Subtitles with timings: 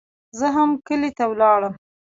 [0.39, 1.73] زه هم کلي ته ولاړم.